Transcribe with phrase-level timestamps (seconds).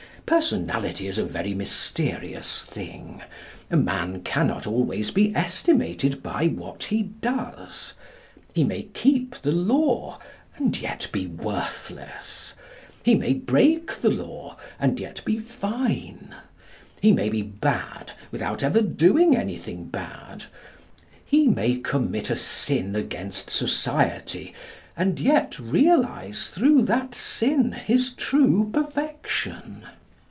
[0.27, 3.21] Personality is a very mysterious thing.
[3.69, 7.95] A man cannot always be estimated by what he does.
[8.53, 10.19] He may keep the law,
[10.55, 12.53] and yet be worthless.
[13.03, 16.33] He may break the law, and yet be fine.
[17.01, 20.45] He may be bad, without ever doing anything bad.
[21.25, 24.53] He may commit a sin against society,
[24.95, 29.83] and yet realise through that sin his true perfection.